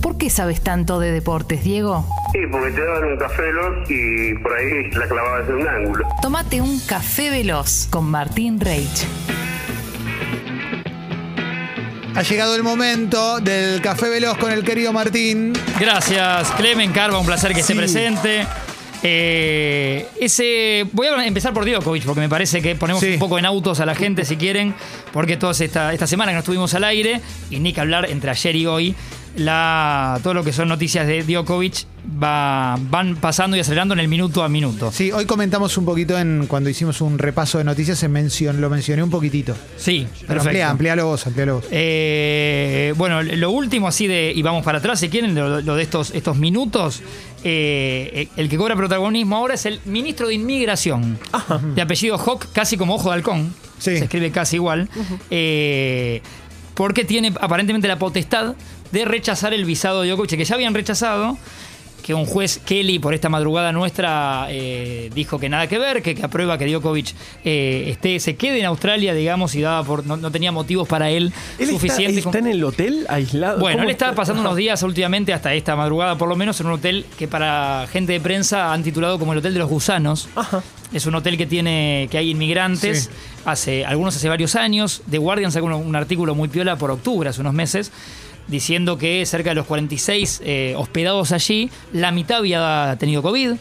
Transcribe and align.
¿Por 0.00 0.16
qué 0.16 0.30
sabes 0.30 0.60
tanto 0.62 0.98
de 0.98 1.12
deportes, 1.12 1.62
Diego? 1.64 2.06
Sí, 2.32 2.38
porque 2.50 2.70
te 2.72 2.84
daban 2.84 3.04
un 3.12 3.16
café 3.18 3.42
veloz 3.42 3.90
y 3.90 4.34
por 4.34 4.52
ahí 4.56 4.90
la 4.92 5.06
clavabas 5.08 5.48
en 5.48 5.54
un 5.56 5.68
ángulo. 5.68 6.08
Tómate 6.22 6.60
un 6.60 6.78
café 6.80 7.30
veloz 7.30 7.86
con 7.90 8.06
Martín 8.10 8.60
Reich. 8.60 9.04
Ha 12.14 12.22
llegado 12.22 12.56
el 12.56 12.62
momento 12.62 13.40
del 13.40 13.80
café 13.80 14.08
veloz 14.08 14.36
con 14.38 14.50
el 14.52 14.64
querido 14.64 14.92
Martín. 14.92 15.52
Gracias, 15.78 16.50
Clemen 16.52 16.92
Carva, 16.92 17.18
un 17.18 17.26
placer 17.26 17.52
que 17.54 17.60
esté 17.60 17.72
Sí. 17.74 17.78
presente. 17.78 18.46
Eh, 19.02 20.06
ese, 20.20 20.86
voy 20.92 21.06
a 21.06 21.24
empezar 21.26 21.54
por 21.54 21.64
Djokovic, 21.64 22.04
porque 22.04 22.20
me 22.20 22.28
parece 22.28 22.60
que 22.60 22.74
ponemos 22.74 23.00
Sí. 23.02 23.14
un 23.14 23.18
poco 23.18 23.38
en 23.38 23.46
autos 23.46 23.80
a 23.80 23.86
la 23.86 23.94
gente 23.94 24.24
si 24.26 24.36
quieren, 24.36 24.74
porque 25.12 25.36
toda 25.38 25.52
esta, 25.52 25.92
esta 25.94 26.06
semana 26.06 26.32
que 26.32 26.34
no 26.34 26.40
estuvimos 26.40 26.74
al 26.74 26.84
aire, 26.84 27.20
y 27.48 27.60
ni 27.60 27.72
que 27.72 27.80
hablar 27.80 28.10
entre 28.10 28.30
ayer 28.30 28.56
y 28.56 28.66
hoy, 28.66 28.94
la, 29.36 30.18
todo 30.22 30.34
lo 30.34 30.44
que 30.44 30.52
son 30.52 30.68
noticias 30.68 31.06
de 31.06 31.22
Djokovic 31.22 31.84
va, 32.22 32.76
van 32.90 33.16
pasando 33.16 33.56
y 33.56 33.60
acelerando 33.60 33.94
en 33.94 34.00
el 34.00 34.08
minuto 34.08 34.42
a 34.42 34.48
minuto. 34.48 34.90
Sí, 34.92 35.12
hoy 35.12 35.24
comentamos 35.26 35.76
un 35.78 35.84
poquito 35.84 36.18
en 36.18 36.46
cuando 36.48 36.68
hicimos 36.70 37.00
un 37.00 37.18
repaso 37.18 37.58
de 37.58 37.64
noticias, 37.64 37.98
se 37.98 38.08
mencionó, 38.08 38.58
lo 38.58 38.70
mencioné 38.70 39.02
un 39.02 39.10
poquitito. 39.10 39.54
Sí, 39.76 40.06
Pero 40.26 40.40
amplía, 40.40 40.70
amplialo 40.70 41.06
vos, 41.06 41.26
amplialo 41.26 41.54
vos. 41.56 41.64
Eh, 41.70 42.92
bueno, 42.96 43.22
lo 43.22 43.50
último 43.50 43.88
así 43.88 44.06
de, 44.06 44.32
y 44.34 44.42
vamos 44.42 44.64
para 44.64 44.78
atrás 44.78 45.00
si 45.00 45.08
quieren, 45.08 45.34
lo, 45.34 45.60
lo 45.60 45.76
de 45.76 45.82
estos, 45.82 46.10
estos 46.14 46.36
minutos, 46.36 47.02
eh, 47.44 48.28
el 48.36 48.48
que 48.48 48.56
cobra 48.56 48.74
protagonismo 48.76 49.36
ahora 49.36 49.54
es 49.54 49.64
el 49.66 49.80
ministro 49.84 50.28
de 50.28 50.34
Inmigración, 50.34 51.18
de 51.74 51.82
apellido 51.82 52.18
Hawk, 52.18 52.48
casi 52.52 52.76
como 52.76 52.94
Ojo 52.94 53.10
de 53.10 53.14
Halcón, 53.16 53.54
Sí. 53.78 53.96
se 53.96 54.04
escribe 54.04 54.30
casi 54.30 54.56
igual, 54.56 54.90
eh, 55.30 56.20
porque 56.74 57.04
tiene 57.04 57.32
aparentemente 57.40 57.88
la 57.88 57.98
potestad 57.98 58.54
de 58.92 59.04
rechazar 59.04 59.52
el 59.54 59.64
visado 59.64 60.02
de 60.02 60.08
Djokovic, 60.08 60.36
que 60.36 60.44
ya 60.44 60.54
habían 60.54 60.74
rechazado, 60.74 61.36
que 62.02 62.14
un 62.14 62.24
juez 62.24 62.58
Kelly 62.64 62.98
por 62.98 63.12
esta 63.12 63.28
madrugada 63.28 63.72
nuestra 63.72 64.46
eh, 64.48 65.10
dijo 65.14 65.38
que 65.38 65.48
nada 65.50 65.66
que 65.68 65.78
ver, 65.78 66.02
que, 66.02 66.14
que 66.14 66.24
aprueba 66.24 66.56
que 66.56 66.66
Djokovic 66.66 67.14
eh, 67.44 67.84
esté, 67.88 68.18
se 68.20 68.36
quede 68.36 68.58
en 68.60 68.64
Australia, 68.66 69.12
digamos, 69.12 69.54
y 69.54 69.60
daba 69.60 69.84
por 69.84 70.06
no, 70.06 70.16
no 70.16 70.30
tenía 70.30 70.50
motivos 70.50 70.88
para 70.88 71.10
él, 71.10 71.24
¿Él 71.58 71.68
está, 71.68 71.72
suficientes. 71.72 72.24
está 72.24 72.38
en 72.38 72.46
el 72.46 72.64
hotel 72.64 73.04
aislado? 73.08 73.60
Bueno, 73.60 73.76
¿Cómo 73.76 73.84
él 73.84 73.90
estaba 73.90 74.12
está? 74.12 74.22
pasando 74.22 74.40
unos 74.40 74.56
días 74.64 74.82
últimamente, 74.82 75.32
hasta 75.34 75.52
esta 75.54 75.76
madrugada 75.76 76.16
por 76.16 76.28
lo 76.28 76.36
menos, 76.36 76.58
en 76.60 76.66
un 76.68 76.72
hotel 76.72 77.04
que 77.18 77.28
para 77.28 77.86
gente 77.92 78.12
de 78.14 78.20
prensa 78.20 78.72
han 78.72 78.82
titulado 78.82 79.18
como 79.18 79.32
el 79.32 79.38
Hotel 79.40 79.52
de 79.52 79.60
los 79.60 79.68
Gusanos. 79.68 80.28
Ajá. 80.34 80.62
Es 80.92 81.06
un 81.06 81.14
hotel 81.14 81.36
que 81.36 81.46
tiene 81.46 82.08
que 82.10 82.18
hay 82.18 82.30
inmigrantes, 82.30 83.04
Sí. 83.04 83.10
hace 83.44 83.84
algunos 83.84 84.16
hace 84.16 84.28
varios 84.28 84.56
años. 84.56 85.02
The 85.10 85.18
Guardian 85.18 85.52
sacó 85.52 85.66
un, 85.66 85.72
un 85.74 85.96
artículo 85.96 86.34
muy 86.34 86.48
piola 86.48 86.76
por 86.76 86.90
octubre, 86.90 87.28
hace 87.28 87.40
unos 87.40 87.54
meses, 87.54 87.92
diciendo 88.48 88.98
que 88.98 89.24
cerca 89.26 89.50
de 89.50 89.54
los 89.54 89.66
46 89.66 90.42
eh, 90.44 90.74
hospedados 90.76 91.30
allí, 91.30 91.70
la 91.92 92.10
mitad 92.10 92.38
había 92.38 92.96
tenido 92.98 93.22
COVID. 93.22 93.52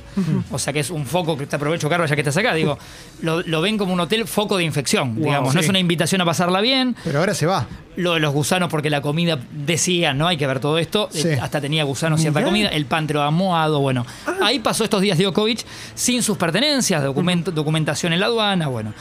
O 0.51 0.57
sea 0.57 0.73
que 0.73 0.79
es 0.79 0.89
un 0.89 1.05
foco 1.05 1.37
que 1.37 1.45
te 1.45 1.55
aprovecho, 1.55 1.87
Carlos, 1.89 2.09
ya 2.09 2.15
que 2.15 2.21
estás 2.21 2.37
acá. 2.37 2.55
Digo, 2.55 2.79
lo, 3.21 3.41
lo 3.43 3.61
ven 3.61 3.77
como 3.77 3.93
un 3.93 3.99
hotel 3.99 4.25
foco 4.27 4.57
de 4.57 4.63
infección, 4.63 5.13
Wow, 5.15 5.23
digamos. 5.25 5.53
No 5.53 5.59
es 5.61 5.69
una 5.69 5.77
invitación 5.79 6.21
a 6.21 6.25
pasarla 6.25 6.61
bien, 6.61 6.95
Pero 7.03 7.19
ahora 7.19 7.35
se 7.35 7.45
va. 7.45 7.67
Lo 7.99 8.13
de 8.13 8.19
los 8.19 8.33
gusanos, 8.33 8.69
porque 8.69 8.89
la 8.89 9.01
comida 9.01 9.39
decía, 9.51 10.13
no 10.13 10.27
hay 10.27 10.37
que 10.37 10.47
ver 10.47 10.59
todo 10.59 10.77
esto. 10.77 11.09
Sí. 11.11 11.27
eh, 11.27 11.39
hasta 11.41 11.61
tenía 11.61 11.83
gusanos 11.83 12.19
cierta 12.21 12.39
Mirá. 12.39 12.49
comida. 12.49 12.67
El 12.69 12.85
pan 12.85 13.05
te 13.07 13.13
lo. 13.13 13.79
Bueno, 13.79 14.05
ahí 14.41 14.59
pasó 14.59 14.83
estos 14.83 15.01
días 15.01 15.17
Djokovic 15.17 15.65
sin 15.95 16.23
sus 16.23 16.37
pertenencias, 16.37 17.03
documento- 17.03 17.51
documentación 17.51 18.13
en 18.13 18.19
la 18.19 18.25
aduana. 18.27 18.67
Bueno, 18.67 18.93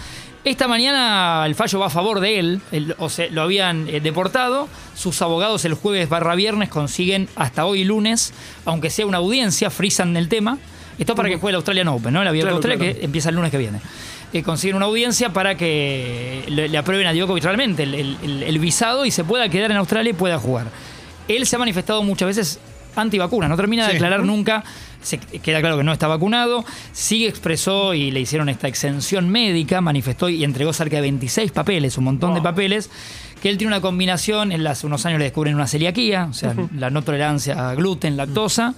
esta 0.45 0.69
mañana 0.69 1.45
el 1.47 1.55
fallo 1.55 1.79
va 1.79 1.87
a 1.87 1.91
favor 1.91 2.21
de 2.21 2.39
él. 2.39 2.61
el- 2.73 2.95
o 2.99 3.09
sea, 3.09 3.29
lo 3.31 3.43
habían 3.43 3.89
eh, 3.89 4.01
deportado. 4.01 4.69
Sus 4.95 5.21
abogados 5.23 5.65
el 5.65 5.75
jueves 5.75 6.09
barra 6.09 6.35
viernes 6.35 6.69
consiguen 6.69 7.29
hasta 7.37 7.65
hoy 7.65 7.85
lunes, 7.85 8.33
aunque 8.65 8.91
sea 8.91 9.07
una 9.07 9.19
audiencia, 9.19 9.71
frisan 9.71 10.17
el 10.17 10.29
tema. 10.29 10.59
Esto 10.99 11.15
para 11.15 11.29
que 11.29 11.37
juegue 11.37 11.51
el 11.51 11.57
Australian 11.57 11.87
Open, 11.89 12.13
¿no? 12.13 12.23
El 12.23 12.29
abierto 12.29 12.47
Claro, 12.47 12.57
Australia 12.57 12.79
claro. 12.79 12.99
que 12.99 13.05
empieza 13.05 13.29
el 13.29 13.37
lunes 13.37 13.51
que 13.53 13.59
viene. 13.59 13.81
Eh, 14.33 14.43
consiguen 14.43 14.77
una 14.77 14.85
audiencia 14.87 15.33
para 15.33 15.57
que 15.57 16.45
le, 16.49 16.69
le 16.69 16.79
aprueben 16.79 17.07
a 17.07 17.15
Djokovic 17.15 17.45
realmente 17.45 17.83
el, 17.85 17.95
el- 17.95 18.17
el- 18.23 18.43
el 18.43 18.59
visado 18.59 19.07
y 19.07 19.11
se 19.11 19.25
pueda 19.25 19.49
quedar 19.49 19.71
en 19.71 19.79
Australia 19.79 20.11
y 20.11 20.13
pueda 20.13 20.39
jugar. 20.39 20.67
Él 21.29 21.47
se 21.47 21.57
ha 21.57 21.59
manifestado 21.59 22.03
muchas 22.03 22.27
veces 22.29 22.61
antivacunas, 22.95 23.49
no 23.49 23.57
termina 23.57 23.85
de 23.87 23.93
Sí. 23.93 23.97
aclarar 23.97 24.25
nunca, 24.25 24.65
se 25.03 25.19
queda 25.19 25.61
claro 25.61 25.79
que 25.79 25.85
no 25.85 25.93
está 25.93 26.09
vacunado, 26.09 26.65
sí 26.93 27.27
expresó 27.27 27.95
y 27.95 28.11
le 28.11 28.21
hicieron 28.21 28.49
esta 28.49 28.67
exención 28.69 29.29
médica, 29.31 29.81
manifestó 29.81 30.29
y 30.29 30.43
entregó 30.45 30.73
cerca 30.73 30.97
de 30.97 31.03
26 31.03 31.53
papeles, 31.53 31.97
un 31.97 32.05
montón 32.05 32.35
de 32.35 32.43
papeles, 32.43 32.91
que 33.43 33.49
él 33.51 33.59
tiene 33.59 33.73
una 33.73 33.81
combinación, 33.81 34.53
en 34.53 34.67
hace 34.67 34.87
unos 34.87 35.05
años 35.07 35.19
le 35.19 35.25
descubren 35.27 35.55
una 35.55 35.67
celiaquía, 35.67 36.27
o 36.31 36.33
sea, 36.35 36.55
la 36.77 36.91
no 36.91 37.03
tolerancia 37.03 37.71
a 37.71 37.75
gluten, 37.75 38.17
lactosa, 38.17 38.75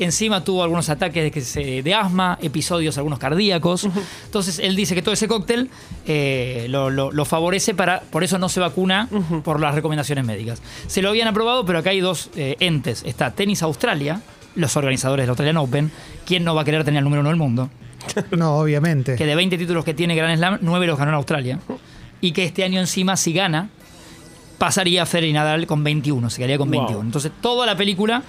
Encima 0.00 0.44
tuvo 0.44 0.62
algunos 0.62 0.88
ataques 0.90 1.24
de, 1.24 1.30
que 1.32 1.40
se- 1.40 1.82
de 1.82 1.92
asma, 1.92 2.38
episodios 2.40 2.96
algunos 2.98 3.18
cardíacos. 3.18 3.88
Entonces 4.26 4.60
él 4.60 4.76
dice 4.76 4.94
que 4.94 5.02
todo 5.02 5.12
ese 5.12 5.26
cóctel 5.26 5.70
eh, 6.06 6.66
lo, 6.70 6.88
lo- 6.88 7.10
lo 7.10 7.24
favorece 7.24 7.74
para, 7.74 8.02
por 8.02 8.22
eso 8.22 8.38
no 8.38 8.48
se 8.48 8.60
vacuna 8.60 9.08
por 9.42 9.58
las 9.58 9.74
recomendaciones 9.74 10.24
médicas. 10.24 10.62
Se 10.86 11.02
lo 11.02 11.08
habían 11.08 11.26
aprobado, 11.26 11.64
pero 11.66 11.80
acá 11.80 11.90
hay 11.90 11.98
dos 11.98 12.30
eh, 12.36 12.54
entes. 12.60 13.02
Está 13.06 13.32
Tenis 13.32 13.60
Australia, 13.64 14.20
los 14.54 14.76
organizadores 14.76 15.24
del 15.24 15.30
Australian 15.30 15.56
Open. 15.56 15.90
¿Quién 16.24 16.44
no 16.44 16.54
va 16.54 16.62
a 16.62 16.64
querer 16.64 16.84
tener 16.84 16.98
el 16.98 17.04
número 17.04 17.22
uno 17.22 17.30
del 17.30 17.38
mundo? 17.38 17.68
No, 18.30 18.56
obviamente. 18.56 19.16
Que 19.16 19.26
de 19.26 19.34
20 19.34 19.58
títulos 19.58 19.84
que 19.84 19.94
tiene 19.94 20.14
Grand 20.14 20.36
Slam, 20.36 20.58
9 20.62 20.86
los 20.86 20.96
ganó 20.96 21.10
en 21.10 21.16
Australia. 21.16 21.58
Y 22.20 22.30
que 22.30 22.44
este 22.44 22.62
año 22.62 22.78
encima, 22.78 23.16
si 23.16 23.32
gana, 23.32 23.70
pasaría 24.58 25.02
a 25.02 25.06
Federer 25.06 25.30
y 25.30 25.32
Nadal 25.32 25.66
con 25.66 25.82
21, 25.84 26.28
se 26.30 26.36
quedaría 26.38 26.58
con 26.58 26.70
Wow. 26.70 26.80
21. 26.80 27.04
Entonces, 27.06 27.32
toda 27.40 27.64
la 27.66 27.76
película, 27.76 28.22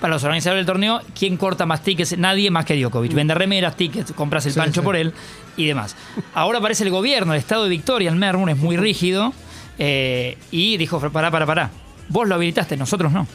para 0.00 0.14
los 0.14 0.22
organizadores 0.24 0.60
del 0.60 0.66
torneo, 0.66 1.00
¿quién 1.18 1.36
corta 1.36 1.66
más 1.66 1.82
tickets? 1.82 2.16
Nadie 2.18 2.50
más 2.50 2.64
que 2.64 2.76
Djokovic. 2.80 3.12
Vende 3.14 3.34
remeras, 3.34 3.76
tickets, 3.76 4.12
compras 4.12 4.46
el 4.46 4.52
Sí, 4.52 4.58
pancho 4.58 4.80
sí. 4.80 4.84
por 4.84 4.96
él 4.96 5.12
y 5.56 5.66
demás. 5.66 5.96
Ahora 6.34 6.58
aparece 6.58 6.84
el 6.84 6.90
gobierno, 6.90 7.32
el 7.34 7.38
estado 7.38 7.64
de 7.64 7.70
Victoria, 7.70 8.10
en 8.10 8.18
Melbourne, 8.18 8.52
es 8.52 8.58
muy 8.58 8.76
rígido, 8.76 9.32
eh, 9.78 10.38
y 10.50 10.76
dijo, 10.76 11.00
pará, 11.10 11.30
pará, 11.30 11.46
pará. 11.46 11.70
Vos 12.08 12.26
lo 12.28 12.34
habilitaste, 12.34 12.76
nosotros 12.76 13.12
no. 13.12 13.26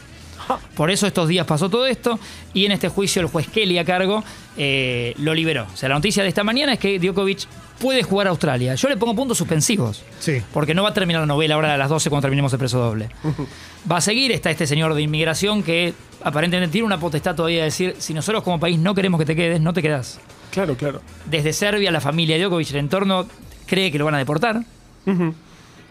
Por 0.76 0.90
eso 0.90 1.06
estos 1.06 1.28
días 1.28 1.46
pasó 1.46 1.68
todo 1.68 1.86
esto 1.86 2.18
y 2.54 2.66
en 2.66 2.72
este 2.72 2.88
juicio 2.88 3.22
el 3.22 3.28
juez 3.28 3.48
Kelly 3.48 3.78
a 3.78 3.84
cargo 3.84 4.22
eh, 4.56 5.14
lo 5.18 5.34
liberó. 5.34 5.66
O 5.72 5.76
sea, 5.76 5.88
la 5.88 5.94
noticia 5.94 6.22
de 6.22 6.28
esta 6.28 6.44
mañana 6.44 6.74
es 6.74 6.78
que 6.78 6.98
Djokovic 6.98 7.46
puede 7.78 8.02
jugar 8.02 8.26
a 8.26 8.30
Australia. 8.30 8.74
Yo 8.74 8.88
le 8.88 8.96
pongo 8.96 9.14
puntos 9.14 9.38
suspensivos. 9.38 10.02
Sí. 10.18 10.42
Porque 10.52 10.74
no 10.74 10.82
va 10.82 10.90
a 10.90 10.94
terminar 10.94 11.20
la 11.20 11.26
novela 11.26 11.54
ahora 11.54 11.74
a 11.74 11.76
las 11.76 11.88
12 11.88 12.08
cuando 12.10 12.22
terminemos 12.22 12.52
el 12.52 12.58
preso 12.58 12.78
doble. 12.78 13.08
Va 13.90 13.98
a 13.98 14.00
seguir, 14.00 14.32
está 14.32 14.50
este 14.50 14.66
señor 14.66 14.94
de 14.94 15.02
inmigración 15.02 15.62
que 15.62 15.94
aparentemente 16.24 16.72
tiene 16.72 16.86
una 16.86 16.98
potestad 16.98 17.36
todavía 17.36 17.58
de 17.58 17.64
decir, 17.66 17.94
si 17.98 18.14
nosotros 18.14 18.42
como 18.42 18.58
país 18.58 18.80
no 18.80 18.96
queremos 18.96 19.20
que 19.20 19.24
te 19.24 19.36
quedes, 19.36 19.60
no 19.60 19.72
te 19.72 19.80
quedas. 19.80 20.18
Claro, 20.50 20.76
claro. 20.76 21.02
Desde 21.26 21.52
Serbia, 21.52 21.92
la 21.92 22.00
familia 22.00 22.36
de 22.36 22.42
Djokovic, 22.42 22.70
el 22.70 22.76
entorno, 22.78 23.28
cree 23.66 23.92
que 23.92 23.98
lo 23.98 24.04
van 24.04 24.16
a 24.16 24.18
deportar. 24.18 24.62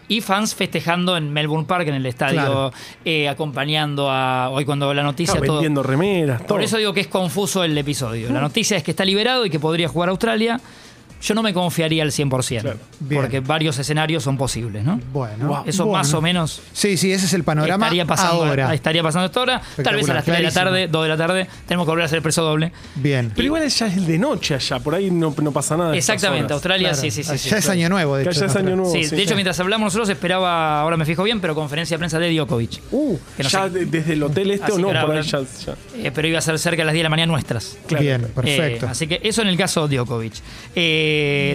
Y 0.08 0.20
fans 0.20 0.54
festejando 0.54 1.16
en 1.16 1.32
Melbourne 1.32 1.66
Park, 1.66 1.88
en 1.88 1.94
el 1.94 2.06
estadio, 2.06 2.34
Claro. 2.40 2.72
eh, 3.04 3.28
acompañando 3.28 4.10
a. 4.10 4.50
Hoy, 4.50 4.64
cuando 4.64 4.92
la 4.94 5.02
noticia. 5.02 5.34
Todo- 5.40 5.54
vendiendo 5.54 5.82
remeras, 5.82 6.38
todo. 6.42 6.48
Por 6.48 6.62
eso 6.62 6.76
digo 6.76 6.92
que 6.92 7.00
es 7.00 7.08
confuso 7.08 7.64
el 7.64 7.76
episodio. 7.76 8.30
La 8.30 8.40
noticia 8.40 8.76
es 8.76 8.82
que 8.82 8.92
está 8.92 9.04
liberado 9.04 9.44
y 9.46 9.50
que 9.50 9.58
podría 9.58 9.88
jugar 9.88 10.08
a 10.08 10.12
Australia. 10.12 10.60
Yo 11.22 11.34
no 11.34 11.42
me 11.42 11.52
confiaría 11.54 12.02
al 12.02 12.10
100%, 12.12 12.60
Claro. 12.60 12.78
Porque 13.12 13.40
varios 13.40 13.78
escenarios 13.78 14.22
son 14.22 14.36
posibles, 14.36 14.84
¿no? 14.84 15.00
Bueno. 15.12 15.48
Wow. 15.48 15.62
Eso 15.66 15.84
bueno. 15.86 15.98
más 15.98 16.12
o 16.14 16.20
menos 16.20 16.62
Sí, 16.72 16.96
sí, 16.96 17.12
ese 17.12 17.26
es 17.26 17.32
el 17.32 17.42
panorama 17.44 17.86
estaría 17.86 18.04
pasando 18.04 18.44
ahora. 18.44 18.74
estaría 18.74 19.02
pasando 19.02 19.26
hasta 19.26 19.40
ahora. 19.40 19.62
Tal 19.82 19.96
vez 19.96 20.08
a 20.08 20.14
las 20.14 20.24
3 20.24 20.36
de 20.38 20.42
la 20.42 20.50
tarde, 20.52 20.88
2 20.88 21.02
de 21.02 21.08
la 21.08 21.16
tarde, 21.16 21.46
tenemos 21.66 21.86
que 21.86 21.90
volver 21.90 22.02
a 22.02 22.06
hacer 22.06 22.16
el 22.18 22.22
preso 22.22 22.42
doble. 22.42 22.72
Bien. 22.96 23.32
Pero 23.34 23.46
igual 23.46 23.66
ya 23.68 23.86
es 23.86 24.06
de 24.06 24.18
noche 24.18 24.54
allá, 24.54 24.78
por 24.78 24.94
ahí 24.94 25.10
no, 25.10 25.34
no 25.42 25.52
pasa 25.52 25.76
nada. 25.76 25.96
Exactamente. 25.96 26.52
Australia, 26.52 26.88
Claro. 26.90 27.02
sí, 27.02 27.10
sí, 27.10 27.24
sí. 27.24 27.38
sí, 27.38 27.48
ya 27.50 27.56
es 27.58 27.64
claro. 27.64 27.78
año 27.80 27.88
nuevo, 27.88 28.16
de 28.16 28.22
hecho. 28.24 28.32
ya 28.40 28.46
es 28.46 28.56
año 28.56 28.76
nuevo. 28.76 28.92
Sí, 28.92 29.04
sí, 29.04 29.16
de 29.16 29.22
hecho, 29.22 29.30
sí. 29.30 29.34
mientras 29.36 29.58
hablamos 29.60 29.86
nosotros 29.86 30.08
esperaba, 30.10 30.80
ahora 30.80 30.96
me 30.96 31.04
fijo 31.06 31.22
bien, 31.22 31.40
pero 31.40 31.54
conferencia 31.54 31.96
de 31.96 31.98
prensa 31.98 32.18
de 32.18 32.32
Djokovic. 32.34 32.80
Uh, 32.92 33.16
que 33.36 33.42
no 33.42 33.48
ya 33.48 33.68
sé. 33.70 33.86
desde 33.86 34.12
el 34.12 34.22
hotel 34.22 34.50
este 34.50 34.64
Así 34.66 34.72
o 34.74 34.78
no, 34.78 34.88
por 34.88 35.16
ahí 35.16 35.22
ya. 35.22 35.40
ya. 35.40 35.74
Eh, 35.96 36.12
pero 36.14 36.28
iba 36.28 36.38
a 36.38 36.42
ser 36.42 36.58
cerca 36.58 36.82
de 36.82 36.86
las 36.86 36.92
10 36.92 37.00
de 37.00 37.04
la 37.04 37.10
mañana 37.10 37.32
nuestras. 37.32 37.78
Claro, 37.86 38.02
Bien, 38.04 38.22
perfecto. 38.34 38.86
Eh, 38.86 38.88
así 38.90 39.06
que 39.06 39.20
eso 39.22 39.42
en 39.42 39.48
el 39.48 39.56
caso 39.56 39.88
de 39.88 39.96
Djokovic. 39.96 40.34
Eh, 40.74 41.05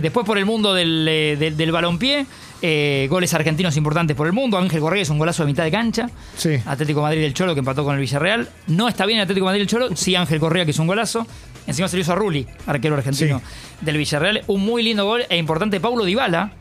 después 0.01 0.25
por 0.25 0.37
el 0.37 0.45
mundo 0.45 0.73
del, 0.73 1.05
eh, 1.09 1.35
del, 1.37 1.57
del 1.57 1.71
balompié, 1.71 2.25
eh, 2.61 3.07
goles 3.09 3.33
argentinos 3.33 3.75
importantes 3.77 4.15
por 4.15 4.27
el 4.27 4.33
mundo. 4.33 4.57
Ángel 4.57 4.79
Correa 4.79 5.01
es 5.01 5.09
un 5.09 5.17
golazo 5.17 5.43
de 5.43 5.47
mitad 5.47 5.63
de 5.63 5.71
cancha. 5.71 6.09
Sí. 6.37 6.57
Atlético 6.65 6.99
de 6.99 7.03
Madrid 7.03 7.21
del 7.21 7.33
Cholo 7.33 7.53
que 7.53 7.59
empató 7.59 7.83
con 7.83 7.95
el 7.95 8.01
Villarreal. 8.01 8.49
No 8.67 8.87
está 8.87 9.05
bien 9.05 9.19
el 9.19 9.23
Atlético 9.23 9.45
de 9.45 9.49
Madrid 9.49 9.61
del 9.61 9.67
Cholo, 9.67 9.95
sí 9.95 10.15
Ángel 10.15 10.39
Correa 10.39 10.65
que 10.65 10.71
es 10.71 10.79
un 10.79 10.87
golazo. 10.87 11.25
Encima 11.67 11.87
se 11.87 11.95
lo 11.95 12.01
hizo 12.01 12.11
a 12.11 12.15
Rulli, 12.15 12.45
arquero 12.65 12.95
argentino 12.95 13.39
Sí. 13.39 13.85
del 13.85 13.97
Villarreal. 13.97 14.43
Un 14.47 14.61
muy 14.61 14.81
lindo 14.83 15.05
gol 15.05 15.23
e 15.29 15.37
importante 15.37 15.79
Paulo 15.79 16.03
Dybala. 16.05 16.53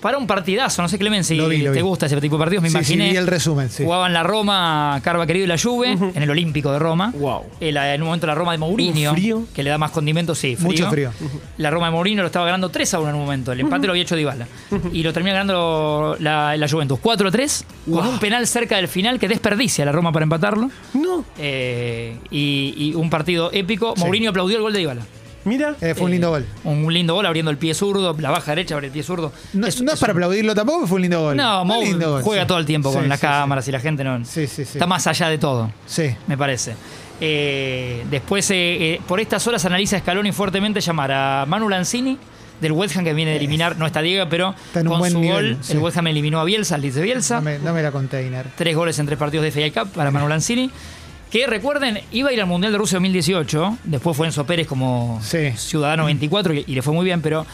Para 0.00 0.18
un 0.18 0.26
partidazo. 0.26 0.82
No 0.82 0.88
sé, 0.88 0.98
Clemen, 0.98 1.24
si 1.24 1.34
Lo 1.34 1.48
vi, 1.48 1.58
lo 1.58 1.72
te 1.72 1.78
vi. 1.78 1.82
gusta 1.82 2.06
ese 2.06 2.20
tipo 2.20 2.36
de 2.36 2.40
partidos. 2.40 2.62
Me 2.62 2.68
Sí, 2.70 2.74
sí, 2.84 2.92
imaginé. 2.94 3.10
vi 3.10 3.16
el 3.16 3.26
resumen, 3.26 3.68
sí. 3.70 3.84
Jugaban 3.84 4.12
la 4.12 4.22
Roma, 4.22 5.00
Carva 5.02 5.26
Querido 5.26 5.44
y 5.44 5.48
la 5.48 5.58
Juve, 5.58 5.92
en 5.92 6.22
el 6.22 6.30
Olímpico 6.30 6.72
de 6.72 6.78
Roma. 6.78 7.12
Wow. 7.16 7.42
El- 7.60 7.76
en 7.76 8.00
un 8.02 8.06
momento 8.06 8.26
la 8.26 8.34
Roma 8.34 8.52
de 8.52 8.58
Mourinho, 8.58 9.14
que 9.54 9.62
le 9.62 9.70
da 9.70 9.78
más 9.78 9.90
condimentos, 9.90 10.38
sí, 10.38 10.56
frío. 10.56 10.66
Mucho 10.68 10.90
frío. 10.90 11.10
La 11.58 11.70
Roma 11.70 11.86
de 11.86 11.92
Mourinho 11.92 12.22
lo 12.22 12.26
estaba 12.26 12.44
ganando 12.46 12.68
3 12.68 12.94
a 12.94 13.00
1 13.00 13.08
en 13.10 13.14
un 13.16 13.20
momento. 13.22 13.52
El 13.52 13.60
empate 13.60 13.86
lo 13.86 13.92
había 13.92 14.02
hecho 14.02 14.16
Dybala. 14.16 14.46
Y 14.92 15.02
lo 15.02 15.12
termina 15.12 15.34
ganando 15.34 16.16
la, 16.20 16.56
la 16.56 16.68
Juventus 16.68 16.98
4 17.00 17.28
a 17.28 17.30
3, 17.30 17.64
con 17.92 18.06
un 18.06 18.18
penal 18.18 18.46
cerca 18.46 18.76
del 18.76 18.88
final 18.88 19.18
que 19.18 19.28
desperdicia 19.28 19.84
la 19.84 19.92
Roma 19.92 20.12
para 20.12 20.24
empatarlo. 20.24 20.70
No. 20.94 21.24
Eh, 21.38 22.16
y, 22.30 22.74
y 22.76 22.94
un 22.94 23.10
partido 23.10 23.50
épico. 23.52 23.94
Sí. 23.96 24.02
Mourinho 24.04 24.30
aplaudió 24.30 24.56
el 24.56 24.62
gol 24.62 24.72
de 24.72 24.78
Dybala. 24.80 25.02
Mira. 25.48 25.74
Eh, 25.80 25.94
fue 25.94 26.04
un 26.06 26.10
lindo 26.12 26.30
gol. 26.30 26.44
Un 26.64 26.92
lindo 26.92 27.14
gol 27.14 27.26
abriendo 27.26 27.50
el 27.50 27.56
pie 27.58 27.74
zurdo, 27.74 28.14
la 28.18 28.30
baja 28.30 28.52
derecha 28.52 28.74
abre 28.74 28.86
el 28.88 28.92
pie 28.92 29.02
zurdo. 29.02 29.32
No, 29.54 29.66
Es- 29.66 29.80
no 29.82 29.88
es 29.90 29.94
es 29.94 30.00
para 30.00 30.12
un- 30.12 30.18
aplaudirlo 30.18 30.54
tampoco, 30.54 30.86
fue 30.86 30.96
un 30.96 31.02
lindo 31.02 31.20
gol. 31.20 31.36
No, 31.36 31.64
Mou 31.64 31.82
lindo 31.82 32.10
gol, 32.12 32.22
juega 32.22 32.42
sí. 32.42 32.48
todo 32.48 32.58
el 32.58 32.66
tiempo 32.66 32.92
con 32.92 33.02
Sí, 33.02 33.08
las 33.08 33.18
sí, 33.20 33.26
cámaras 33.26 33.66
y 33.68 33.72
la 33.72 33.80
gente 33.80 34.04
no. 34.04 34.24
Sí, 34.24 34.46
sí, 34.46 34.64
sí. 34.64 34.72
Está 34.74 34.86
más 34.86 35.06
allá 35.06 35.28
de 35.28 35.38
todo, 35.38 35.70
Sí. 35.86 36.14
me 36.26 36.36
parece. 36.38 36.74
Eh, 37.20 38.04
después, 38.10 38.48
eh, 38.50 38.54
eh, 38.94 39.00
por 39.06 39.20
estas 39.20 39.46
horas 39.46 39.64
analiza 39.64 39.98
Scaloni 39.98 40.30
fuertemente 40.32 40.80
llamar 40.80 41.10
a 41.10 41.44
Manu 41.48 41.68
Lanzini 41.68 42.16
del 42.60 42.72
West 42.72 42.96
Ham 42.96 43.04
que 43.04 43.12
viene 43.14 43.32
de 43.32 43.36
eliminar, 43.38 43.76
no 43.76 43.86
está 43.86 44.00
Diego, 44.02 44.26
pero 44.28 44.54
Está 44.66 44.80
en 44.80 44.86
un 44.86 44.92
con 44.92 44.98
buen 45.00 45.12
su 45.12 45.20
nivel, 45.20 45.54
gol, 45.54 45.64
sí. 45.64 45.72
el 45.72 45.78
West 45.78 45.96
Ham 45.96 46.06
eliminó 46.08 46.40
a 46.40 46.44
Bielsa, 46.44 46.74
al 46.76 46.82
de 46.82 47.02
Bielsa. 47.02 47.36
Dame, 47.36 47.58
dame 47.58 47.82
la 47.82 47.90
container. 47.92 48.46
Tres 48.56 48.74
goles 48.76 48.98
en 48.98 49.06
tres 49.06 49.18
partidos 49.18 49.44
de 49.44 49.50
FA 49.70 49.82
Cup 49.84 49.92
para 49.92 50.10
Manu 50.10 50.28
Lanzini. 50.28 50.70
Que 51.30 51.46
recuerden, 51.46 52.00
iba 52.12 52.30
a 52.30 52.32
ir 52.32 52.40
al 52.40 52.46
Mundial 52.46 52.72
de 52.72 52.78
Rusia 52.78 52.96
2018, 52.96 53.78
después 53.84 54.16
fue 54.16 54.26
Enzo 54.26 54.46
Pérez 54.46 54.66
como 54.66 55.20
Sí. 55.22 55.52
ciudadano 55.56 56.06
24 56.06 56.54
y, 56.54 56.64
y 56.66 56.74
le 56.74 56.82
fue 56.82 56.92
muy 56.94 57.04
bien, 57.04 57.20
pero. 57.20 57.44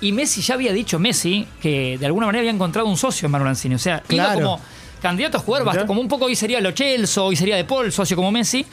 Y 0.00 0.12
Messi 0.12 0.40
ya 0.42 0.54
había 0.54 0.72
dicho, 0.72 0.98
Messi, 0.98 1.44
que 1.60 1.98
de 1.98 2.06
alguna 2.06 2.26
manera 2.26 2.40
había 2.40 2.52
encontrado 2.52 2.86
un 2.88 2.96
socio 2.96 3.26
en 3.26 3.32
Manu 3.32 3.44
Lanzini. 3.44 3.74
O 3.74 3.78
sea, 3.78 4.02
iba 4.08 4.24
Claro. 4.26 4.40
como 4.40 4.60
candidato 5.02 5.36
a 5.38 5.40
jugar, 5.40 5.86
como 5.86 6.00
un 6.00 6.08
poco 6.08 6.26
hoy 6.26 6.36
sería 6.36 6.60
Lo 6.60 6.72
Celso, 6.72 7.26
hoy 7.26 7.36
sería 7.36 7.56
De 7.56 7.64
Paul, 7.64 7.90
socio 7.92 8.16
como 8.16 8.30
Messi. 8.30 8.64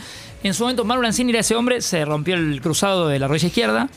En 0.43 0.53
su 0.53 0.63
momento, 0.63 0.85
Manu 0.85 1.01
Lanzini 1.01 1.31
era 1.31 1.39
ese 1.39 1.55
hombre, 1.55 1.81
se 1.81 2.05
rompió 2.05 2.35
el 2.35 2.61
cruzado 2.61 3.07
de 3.07 3.17
la 3.19 3.27
rodilla 3.27 3.47
izquierda. 3.47 3.89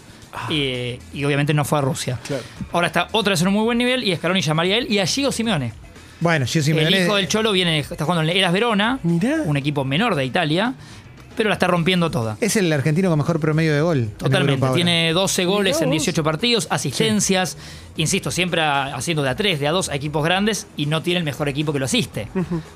Y, 0.51 0.99
y 1.15 1.25
obviamente 1.25 1.53
no 1.55 1.65
fue 1.65 1.79
a 1.79 1.83
Rusia. 1.83 2.19
Claro. 2.27 2.43
Ahora 2.73 2.87
está 2.89 3.09
otra 3.13 3.33
vez 3.33 3.41
en 3.43 3.49
un 3.49 3.55
muy 3.55 3.65
buen 3.65 3.79
nivel 3.79 4.05
y 4.05 4.15
Scaloni 4.17 4.41
llamaría 4.41 4.75
a 4.77 4.79
él 4.79 4.87
y 4.91 4.99
a 4.99 5.07
Gio 5.07 5.31
Simeone. 5.33 5.73
Bueno, 6.21 6.47
Gio 6.47 6.63
Simeone. 6.63 6.89
El 6.89 7.05
hijo 7.05 7.17
del 7.17 7.29
Cholo 7.29 7.53
viene, 7.53 7.79
está 7.79 8.05
jugando 8.05 8.29
en 8.29 8.37
Eras 8.37 8.53
Verona, 8.53 8.99
Mirá. 9.03 9.43
un 9.45 9.57
equipo 9.57 9.85
menor 9.85 10.15
de 10.15 10.25
Italia, 10.25 10.75
pero 11.39 11.49
la 11.51 11.55
está 11.55 11.69
rompiendo 11.69 12.11
toda. 12.11 12.37
Es 12.41 12.57
el 12.57 12.71
argentino 12.73 13.09
con 13.11 13.19
mejor 13.19 13.39
promedio 13.39 13.73
de 13.73 13.81
gol. 13.81 13.99
en 13.99 14.11
Totalmente. 14.11 14.67
Tiene 14.75 15.13
12 15.13 15.45
goles 15.45 15.81
en 15.81 15.87
vos. 15.89 15.93
18 15.93 16.25
partidos, 16.25 16.67
asistencias, 16.69 17.57
insisto, 17.97 18.33
siempre 18.33 18.61
a- 18.61 18.95
haciendo 18.97 19.23
de 19.23 19.31
a 19.31 19.37
3, 19.37 19.61
de 19.61 19.69
a 19.69 19.71
2 19.71 19.89
a 19.89 19.95
equipos 19.95 20.25
grandes 20.25 20.67
y 20.77 20.87
no 20.87 21.01
tiene 21.01 21.19
el 21.19 21.25
mejor 21.25 21.49
equipo 21.49 21.73
que 21.73 21.79
lo 21.79 21.85
asiste. 21.85 22.27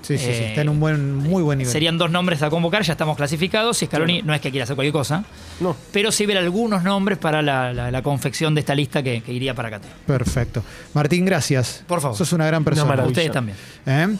Sí, 0.02 0.16
sí, 0.16 0.18
sí. 0.18 0.24
Eh, 0.30 0.48
Está 0.50 0.60
en 0.62 0.68
un 0.68 0.78
buen, 0.78 1.16
muy 1.16 1.42
buen 1.42 1.58
nivel. 1.58 1.72
Serían 1.72 1.98
dos 1.98 2.10
nombres 2.12 2.40
a 2.42 2.50
convocar, 2.50 2.82
ya 2.84 2.92
estamos 2.92 3.16
clasificados 3.16 3.82
y 3.82 3.86
Scaloni 3.86 4.22
no 4.22 4.32
es 4.32 4.40
que 4.40 4.50
quiera 4.52 4.62
hacer 4.64 4.76
cualquier 4.76 4.92
cosa, 4.92 5.24
No. 5.60 5.76
pero 5.92 6.12
sí 6.12 6.24
ver 6.24 6.38
algunos 6.38 6.84
nombres 6.84 7.18
para 7.18 7.42
la, 7.42 7.72
la- 7.72 7.90
la 7.90 8.02
confección 8.02 8.54
de 8.54 8.60
esta 8.60 8.74
lista 8.76 9.02
que, 9.02 9.22
que 9.22 9.32
iría 9.32 9.54
para 9.54 9.70
Qatar. 9.70 9.90
Perfecto. 10.06 10.62
Martín, 10.94 11.24
gracias. 11.24 11.82
Por 11.88 12.00
favor. 12.00 12.16
Sos 12.16 12.32
una 12.32 12.46
gran 12.46 12.62
persona. 12.62 13.02
Ustedes 13.04 13.32
también. 13.32 13.56
¿Eh? 13.86 14.16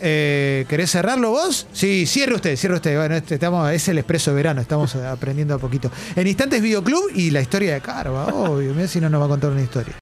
Eh, 0.00 0.66
¿Querés 0.68 0.90
cerrarlo 0.90 1.30
vos? 1.30 1.66
Sí, 1.72 2.06
cierre 2.06 2.34
usted, 2.34 2.56
cierre 2.56 2.76
usted. 2.76 2.96
Bueno, 2.96 3.16
este, 3.16 3.34
estamos, 3.34 3.70
es 3.70 3.88
el 3.88 3.98
expreso 3.98 4.30
de 4.30 4.36
verano, 4.36 4.60
estamos 4.60 4.94
aprendiendo 4.96 5.54
a 5.54 5.58
poquito. 5.58 5.90
En 6.14 6.26
instantes 6.26 6.60
Videoclub 6.60 7.10
y 7.14 7.30
la 7.30 7.40
historia 7.40 7.74
de 7.74 7.80
Carva, 7.80 8.26
obvio. 8.26 8.74
Mira 8.74 8.88
si 8.88 9.00
no 9.00 9.08
nos 9.08 9.20
va 9.20 9.26
a 9.26 9.28
contar 9.28 9.50
una 9.50 9.62
historia. 9.62 9.94